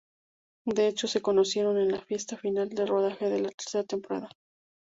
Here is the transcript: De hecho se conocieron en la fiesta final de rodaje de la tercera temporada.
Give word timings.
De 0.65 0.87
hecho 0.87 1.07
se 1.07 1.21
conocieron 1.21 1.77
en 1.77 1.91
la 1.91 2.01
fiesta 2.01 2.35
final 2.35 2.69
de 2.69 2.87
rodaje 2.87 3.29
de 3.29 3.39
la 3.41 3.49
tercera 3.51 3.83
temporada. 3.83 4.29